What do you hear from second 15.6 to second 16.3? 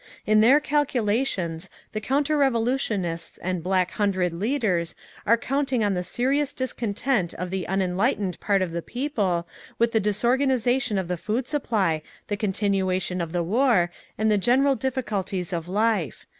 life.